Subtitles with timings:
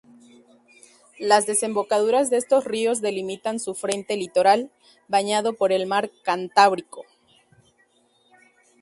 [1.19, 4.71] Las desembocaduras de estos ríos delimitan su frente litoral,
[5.07, 7.05] bañado por el mar Cantábrico.